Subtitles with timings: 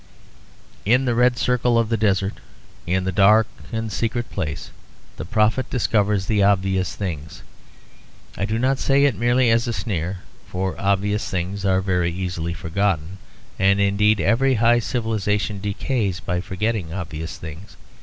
[0.83, 2.33] In the red circle of the desert,
[2.87, 4.71] in the dark and secret place,
[5.17, 7.43] the prophet discovers the obvious things.
[8.35, 12.55] I do not say it merely as a sneer, for obvious things are very easily
[12.55, 13.19] forgotten;
[13.59, 17.77] and indeed every high civilisation decays by forgetting obvious things.